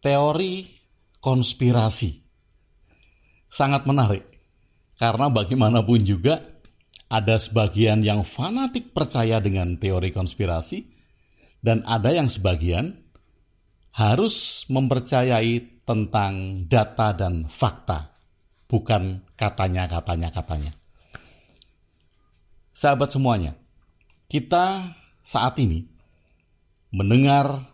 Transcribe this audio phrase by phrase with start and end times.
[0.00, 0.64] teori
[1.20, 2.16] konspirasi.
[3.50, 4.24] Sangat menarik,
[4.96, 6.40] karena bagaimanapun juga
[7.10, 10.88] ada sebagian yang fanatik percaya dengan teori konspirasi,
[11.60, 12.96] dan ada yang sebagian
[13.92, 18.16] harus mempercayai tentang data dan fakta,
[18.70, 20.72] bukan katanya-katanya katanya.
[22.70, 23.58] Sahabat semuanya,
[24.30, 25.84] kita saat ini
[26.94, 27.69] mendengar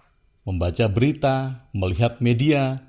[0.46, 2.86] membaca berita, melihat media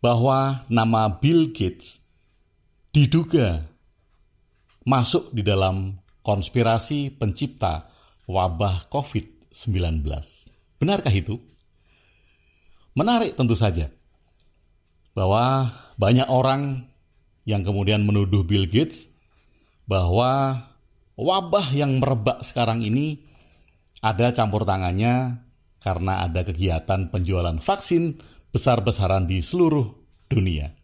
[0.00, 2.00] bahwa nama Bill Gates
[2.90, 3.68] diduga
[4.88, 7.92] masuk di dalam konspirasi pencipta
[8.24, 10.02] wabah COVID-19.
[10.80, 11.36] Benarkah itu?
[12.96, 13.92] Menarik tentu saja
[15.12, 15.68] bahwa
[16.00, 16.88] banyak orang
[17.44, 19.12] yang kemudian menuduh Bill Gates
[19.84, 20.64] bahwa
[21.14, 23.20] wabah yang merebak sekarang ini
[24.00, 25.45] ada campur tangannya
[25.86, 28.18] karena ada kegiatan penjualan vaksin
[28.50, 29.86] besar-besaran di seluruh
[30.26, 30.74] dunia.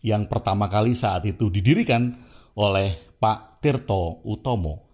[0.01, 2.17] yang pertama kali saat itu didirikan
[2.57, 4.89] oleh Pak Tirto Utomo.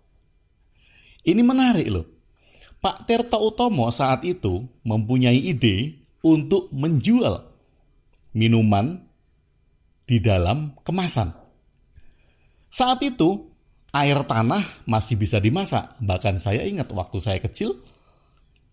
[1.22, 2.21] Ini menarik loh.
[2.82, 7.46] Pak Tirto Utomo saat itu mempunyai ide untuk menjual
[8.34, 9.06] minuman
[10.02, 11.30] di dalam kemasan.
[12.66, 13.46] Saat itu,
[13.94, 15.94] air tanah masih bisa dimasak.
[16.02, 17.78] Bahkan saya ingat waktu saya kecil,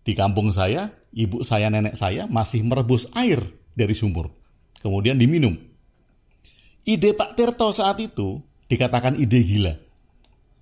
[0.02, 3.38] di kampung saya, ibu saya, nenek saya masih merebus air
[3.78, 4.34] dari sumur.
[4.82, 5.54] Kemudian diminum.
[6.82, 9.74] Ide Pak Tirto saat itu dikatakan ide gila.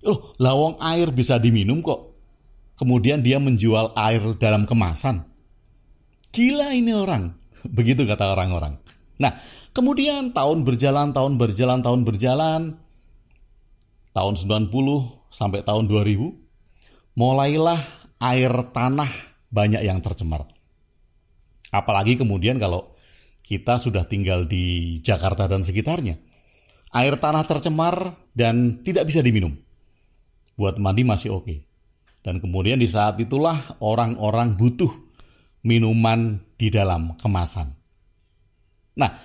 [0.05, 2.08] Oh, lawang air bisa diminum kok
[2.79, 5.27] kemudian dia menjual air dalam kemasan.
[6.31, 7.35] Gila ini orang,
[7.77, 8.79] begitu kata orang-orang.
[9.19, 9.35] Nah,
[9.75, 12.61] kemudian tahun berjalan, tahun berjalan, tahun berjalan,
[14.15, 14.71] tahun 90
[15.27, 17.83] sampai tahun 2000, mulailah
[18.23, 19.11] air tanah
[19.51, 20.47] banyak yang tercemar.
[21.69, 22.95] Apalagi kemudian kalau
[23.43, 26.21] kita sudah tinggal di Jakarta dan sekitarnya.
[26.89, 29.53] Air tanah tercemar dan tidak bisa diminum.
[30.57, 31.45] Buat mandi masih oke.
[31.45, 31.68] Okay.
[32.19, 34.91] Dan kemudian di saat itulah orang-orang butuh
[35.63, 37.71] minuman di dalam kemasan.
[38.99, 39.15] Nah,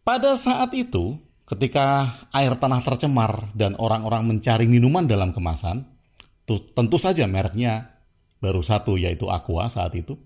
[0.00, 5.84] pada saat itu ketika air tanah tercemar dan orang-orang mencari minuman dalam kemasan,
[6.48, 7.92] tentu saja mereknya
[8.40, 10.16] baru satu yaitu Aqua saat itu.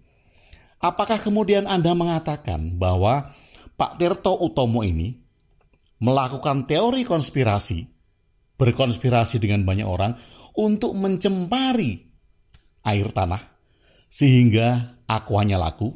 [0.79, 3.35] Apakah kemudian Anda mengatakan bahwa
[3.75, 5.19] Pak Tirto Utomo ini
[6.01, 7.96] melakukan teori konspirasi,
[8.57, 10.17] berkonspirasi dengan banyak orang
[10.57, 12.01] untuk mencemari
[12.85, 13.43] air tanah
[14.09, 15.93] sehingga akuanya laku?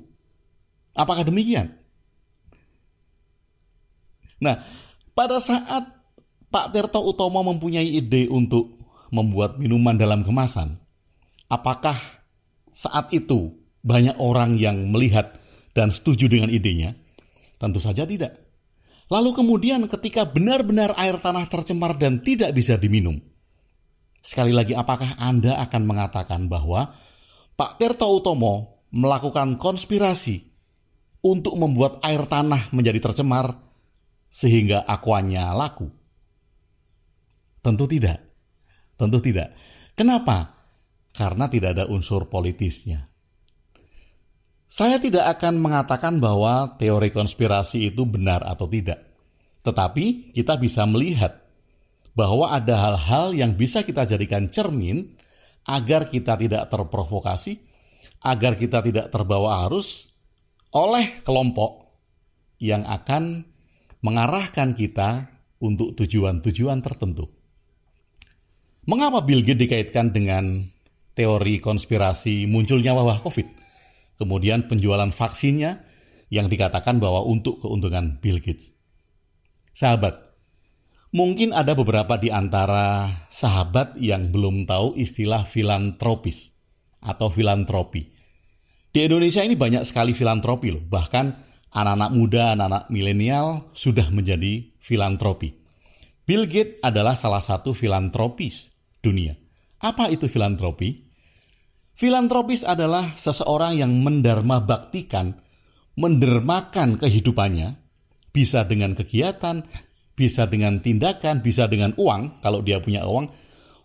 [0.93, 1.81] Apakah demikian?
[4.41, 4.65] Nah,
[5.13, 5.85] pada saat
[6.51, 8.81] Pak Tirto Utomo mempunyai ide untuk
[9.13, 10.81] membuat minuman dalam kemasan,
[11.47, 11.97] apakah
[12.73, 13.55] saat itu
[13.85, 15.37] banyak orang yang melihat
[15.77, 16.97] dan setuju dengan idenya?
[17.61, 18.40] Tentu saja tidak.
[19.11, 23.19] Lalu kemudian ketika benar-benar air tanah tercemar dan tidak bisa diminum,
[24.21, 26.93] Sekali lagi, apakah Anda akan mengatakan bahwa
[27.57, 30.45] Pak Tirto Utomo melakukan konspirasi
[31.25, 33.57] untuk membuat air tanah menjadi tercemar
[34.29, 35.89] sehingga akuanya laku?
[37.65, 38.21] Tentu tidak.
[39.01, 39.57] Tentu tidak.
[39.97, 40.61] Kenapa?
[41.17, 43.09] Karena tidak ada unsur politisnya.
[44.71, 49.03] Saya tidak akan mengatakan bahwa teori konspirasi itu benar atau tidak.
[49.67, 51.43] Tetapi kita bisa melihat
[52.15, 55.19] bahwa ada hal-hal yang bisa kita jadikan cermin
[55.67, 57.59] agar kita tidak terprovokasi,
[58.23, 60.07] agar kita tidak terbawa arus
[60.71, 61.91] oleh kelompok
[62.63, 63.43] yang akan
[64.07, 67.27] mengarahkan kita untuk tujuan-tujuan tertentu.
[68.87, 70.63] Mengapa Bill Gates dikaitkan dengan
[71.13, 73.60] teori konspirasi munculnya wabah COVID?
[74.21, 75.81] Kemudian penjualan vaksinnya
[76.29, 78.77] yang dikatakan bahwa untuk keuntungan Bill Gates.
[79.73, 80.31] Sahabat,
[81.11, 86.55] Mungkin ada beberapa di antara sahabat yang belum tahu istilah filantropis
[87.03, 88.15] atau filantropi.
[88.95, 91.35] Di Indonesia ini banyak sekali filantropi loh, bahkan
[91.75, 95.51] anak-anak muda, anak-anak milenial sudah menjadi filantropi.
[96.23, 98.71] Bill Gates adalah salah satu filantropis
[99.03, 99.35] dunia.
[99.83, 101.10] Apa itu filantropi?
[102.01, 105.37] Filantropis adalah seseorang yang mendarma baktikan,
[106.01, 107.77] mendermakan kehidupannya,
[108.33, 109.69] bisa dengan kegiatan,
[110.17, 113.29] bisa dengan tindakan, bisa dengan uang, kalau dia punya uang,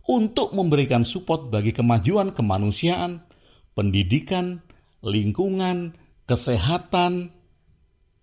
[0.07, 3.19] untuk memberikan support bagi kemajuan kemanusiaan,
[3.75, 4.63] pendidikan,
[5.03, 7.35] lingkungan, kesehatan,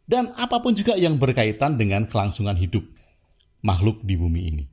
[0.09, 2.89] dan apa pun juga yang berkaitan dengan kelangsungan hidup
[3.61, 4.65] makhluk di bumi ini.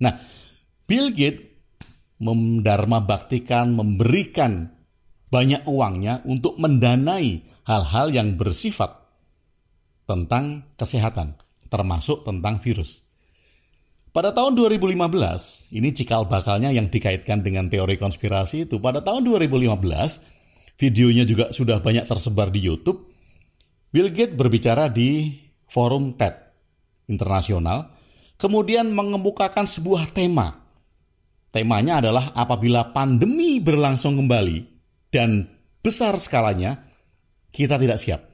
[0.00, 0.16] Nah,
[0.88, 1.53] Bill Gates
[2.22, 4.70] mendharma baktikan, memberikan
[5.30, 9.02] banyak uangnya untuk mendanai hal-hal yang bersifat
[10.06, 11.34] tentang kesehatan,
[11.72, 13.02] termasuk tentang virus.
[14.14, 18.78] Pada tahun 2015, ini cikal bakalnya yang dikaitkan dengan teori konspirasi itu.
[18.78, 19.74] Pada tahun 2015,
[20.78, 23.10] videonya juga sudah banyak tersebar di YouTube.
[23.90, 25.34] Bill Gates berbicara di
[25.66, 26.34] forum TED
[27.10, 27.90] internasional,
[28.38, 30.63] kemudian mengemukakan sebuah tema.
[31.54, 34.58] Temanya adalah apabila pandemi berlangsung kembali
[35.06, 35.46] dan
[35.78, 36.82] besar skalanya,
[37.54, 38.26] kita tidak siap.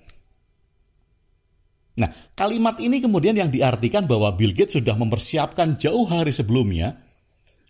[2.01, 6.97] Nah, kalimat ini kemudian yang diartikan bahwa Bill Gates sudah mempersiapkan jauh hari sebelumnya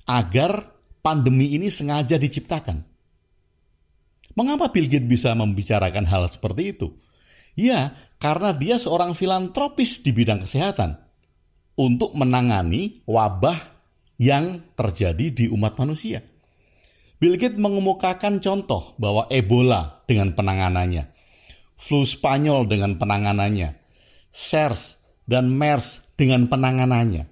[0.07, 0.71] agar
[1.03, 2.87] pandemi ini sengaja diciptakan.
[4.39, 6.95] Mengapa Bill Gates bisa membicarakan hal seperti itu?
[7.59, 10.95] Ya, karena dia seorang filantropis di bidang kesehatan
[11.75, 13.80] untuk menangani wabah
[14.21, 16.21] yang terjadi di umat manusia.
[17.17, 21.09] Bill Gates mengemukakan contoh bahwa Ebola dengan penanganannya,
[21.81, 23.81] flu Spanyol dengan penanganannya,
[24.29, 27.25] SARS, dan MERS dengan penanganannya.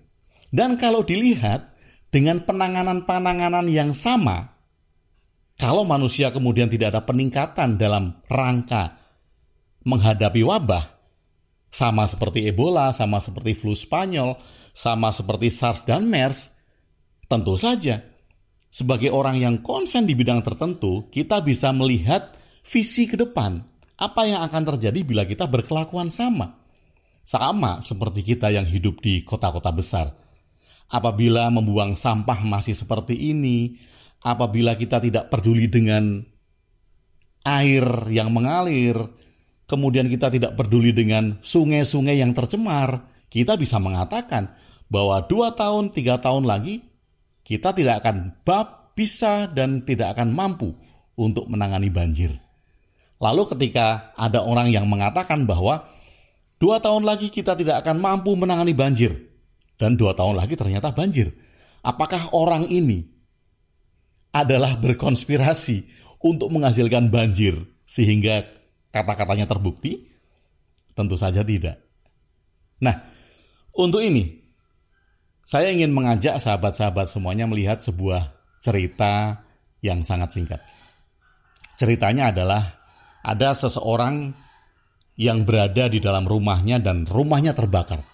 [0.48, 1.76] Dan kalau dilihat
[2.08, 4.56] dengan penanganan-penanganan yang sama,
[5.60, 8.96] kalau manusia kemudian tidak ada peningkatan dalam rangka
[9.84, 10.84] menghadapi wabah,
[11.68, 14.40] sama seperti Ebola, sama seperti flu Spanyol,
[14.72, 16.57] sama seperti SARS dan MERS,
[17.28, 18.02] tentu saja
[18.68, 23.64] sebagai orang yang konsen di bidang tertentu, kita bisa melihat visi ke depan.
[23.98, 26.60] Apa yang akan terjadi bila kita berkelakuan sama?
[27.24, 30.12] Sama seperti kita yang hidup di kota-kota besar.
[30.88, 33.76] Apabila membuang sampah masih seperti ini,
[34.24, 36.24] apabila kita tidak peduli dengan
[37.44, 38.96] air yang mengalir,
[39.68, 44.52] kemudian kita tidak peduli dengan sungai-sungai yang tercemar, kita bisa mengatakan
[44.88, 46.88] bahwa dua tahun, tiga tahun lagi,
[47.48, 50.76] kita tidak akan bab, bisa, dan tidak akan mampu
[51.16, 52.36] untuk menangani banjir.
[53.16, 55.88] Lalu ketika ada orang yang mengatakan bahwa
[56.58, 59.14] Dua tahun lagi kita tidak akan mampu menangani banjir.
[59.78, 61.30] Dan dua tahun lagi ternyata banjir.
[61.86, 63.06] Apakah orang ini
[64.34, 65.86] adalah berkonspirasi
[66.18, 67.54] untuk menghasilkan banjir
[67.86, 68.42] sehingga
[68.90, 70.10] kata-katanya terbukti?
[70.98, 71.78] Tentu saja tidak.
[72.82, 73.06] Nah,
[73.70, 74.47] untuk ini
[75.48, 79.40] saya ingin mengajak sahabat-sahabat semuanya melihat sebuah cerita
[79.80, 80.60] yang sangat singkat.
[81.80, 82.84] Ceritanya adalah
[83.24, 84.36] ada seseorang
[85.16, 88.04] yang berada di dalam rumahnya dan rumahnya terbakar.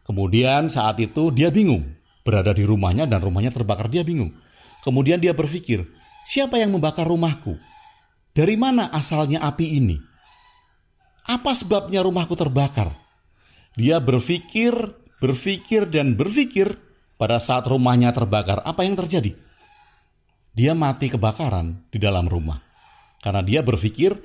[0.00, 1.92] Kemudian saat itu dia bingung,
[2.24, 4.32] berada di rumahnya dan rumahnya terbakar, dia bingung.
[4.80, 5.84] Kemudian dia berpikir,
[6.24, 7.52] siapa yang membakar rumahku?
[8.32, 10.00] Dari mana asalnya api ini?
[11.28, 12.96] Apa sebabnya rumahku terbakar?
[13.76, 16.76] Dia berpikir, berpikir, dan berpikir
[17.16, 18.60] pada saat rumahnya terbakar.
[18.64, 19.32] Apa yang terjadi?
[20.56, 22.60] Dia mati kebakaran di dalam rumah.
[23.20, 24.16] Karena dia berpikir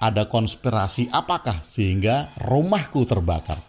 [0.00, 3.60] ada konspirasi apakah sehingga rumahku terbakar.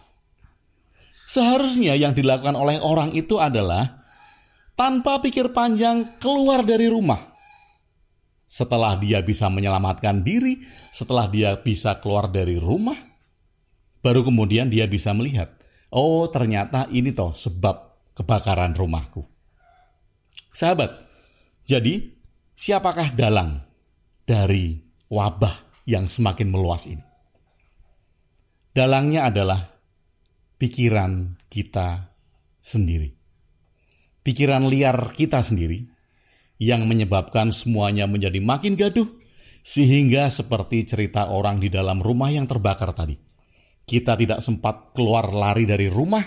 [1.28, 4.04] Seharusnya yang dilakukan oleh orang itu adalah
[4.76, 7.32] tanpa pikir panjang keluar dari rumah.
[8.44, 10.60] Setelah dia bisa menyelamatkan diri,
[10.92, 12.96] setelah dia bisa keluar dari rumah,
[14.04, 15.56] baru kemudian dia bisa melihat,
[15.92, 19.24] oh ternyata ini toh sebab kebakaran rumahku.
[20.52, 21.08] Sahabat,
[21.64, 22.12] jadi
[22.52, 23.64] siapakah dalang
[24.28, 27.04] dari wabah yang semakin meluas ini.
[28.72, 29.60] Dalangnya adalah
[30.56, 32.12] pikiran kita
[32.60, 33.12] sendiri.
[34.22, 35.82] Pikiran liar kita sendiri
[36.62, 39.10] yang menyebabkan semuanya menjadi makin gaduh
[39.66, 43.18] sehingga seperti cerita orang di dalam rumah yang terbakar tadi.
[43.82, 46.22] Kita tidak sempat keluar lari dari rumah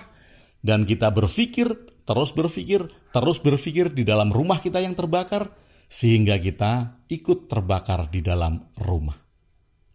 [0.60, 1.68] dan kita berpikir,
[2.04, 5.54] terus berpikir, terus berpikir di dalam rumah kita yang terbakar
[5.86, 9.16] sehingga kita ikut terbakar di dalam rumah.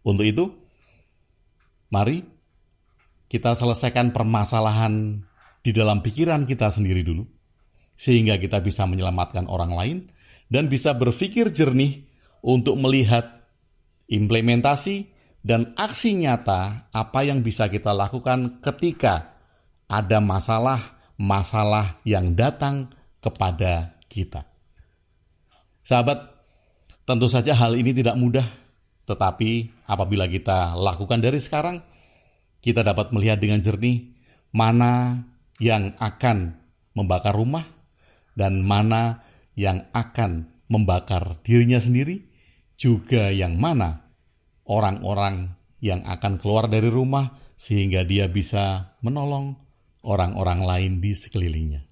[0.01, 0.45] Untuk itu,
[1.91, 2.23] mari
[3.27, 5.23] kita selesaikan permasalahan
[5.61, 7.23] di dalam pikiran kita sendiri dulu,
[7.93, 9.97] sehingga kita bisa menyelamatkan orang lain
[10.49, 12.09] dan bisa berpikir jernih
[12.41, 13.45] untuk melihat
[14.09, 19.33] implementasi dan aksi nyata apa yang bisa kita lakukan ketika
[19.89, 24.45] ada masalah-masalah yang datang kepada kita.
[25.81, 26.29] Sahabat,
[27.09, 28.45] tentu saja hal ini tidak mudah
[29.11, 31.83] tetapi apabila kita lakukan dari sekarang,
[32.61, 34.13] kita dapat melihat dengan jernih
[34.55, 35.25] mana
[35.57, 36.55] yang akan
[36.93, 37.65] membakar rumah
[38.37, 39.25] dan mana
[39.57, 42.29] yang akan membakar dirinya sendiri,
[42.77, 44.00] juga yang mana
[44.71, 45.51] orang-orang
[45.83, 49.59] yang akan keluar dari rumah sehingga dia bisa menolong
[50.07, 51.83] orang-orang lain di sekelilingnya.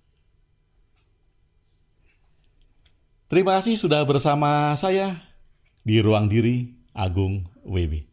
[3.30, 5.22] Terima kasih sudah bersama saya
[5.86, 8.09] di ruang diri Agung WB.